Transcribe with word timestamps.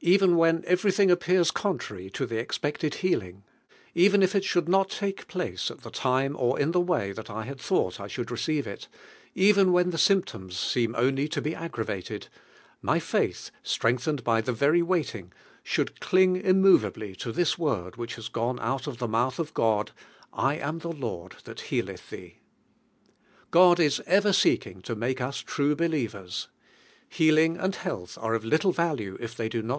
Even 0.00 0.36
when 0.36 0.62
everything 0.66 1.10
appears 1.10 1.50
contrary 1.50 2.10
to 2.10 2.26
the 2.26 2.38
ex 2.38 2.58
|'n 2.62 2.68
i. 2.70 2.74
il 2.86 2.90
healing, 2.90 3.44
even 3.94 4.22
if 4.22 4.34
ii 4.34 4.40
should 4.42 4.68
not 4.68 5.00
lake 5.00 5.26
place 5.26 5.70
lit 5.70 5.82
the 5.82 5.90
time 5.90 6.36
or 6.38 6.58
in 6.60 6.72
(he 6.72 6.78
way 6.78 7.12
Ihal 7.12 7.30
I 7.34 7.44
bad 7.46 7.60
thought 7.60 7.98
I 8.00 8.06
should 8.08 8.30
receive 8.30 8.66
il, 8.66 8.78
even 9.34 9.72
when 9.72 9.90
the 9.90 9.98
symptoms 9.98 10.58
seem 10.58 10.94
only 10.96 11.28
to 11.28 11.40
be 11.40 11.52
aggra 11.54 11.86
vated, 11.86 12.28
my 12.82 12.98
faith, 12.98 13.50
strengthened 13.62 14.22
by 14.22 14.40
the 14.40 14.52
very 14.52 14.82
waiting, 14.82 15.32
should 15.62 15.98
cling 16.00 16.36
immovably 16.36 17.14
to 17.16 17.32
Ihis 17.32 17.56
word 17.56 17.96
which 17.96 18.16
has 18.16 18.28
gone 18.28 18.58
out 18.60 18.86
of 18.86 18.98
the 18.98 19.08
mouth 19.08 19.38
of 19.38 19.54
God, 19.54 19.92
"1 20.32 20.56
am 20.56 20.80
the 20.80 20.92
Lord 20.92 21.36
that 21.44 21.62
healeth 21.72 22.10
thee." 22.10 22.38
God 23.50 23.80
is 23.80 24.02
ever 24.06 24.32
seeking 24.32 24.78
(o 24.88 24.94
mnke 24.94 25.20
us 25.20 25.38
true 25.38 25.74
believers. 25.74 26.48
Healing 27.08 27.56
anil 27.56 27.76
health 27.76 28.18
are 28.20 28.34
of 28.34 28.44
little 28.44 28.72
value 28.72 29.16
if 29.20 29.34
they 29.36 29.48
do 29.48 29.62
not. 29.62 29.74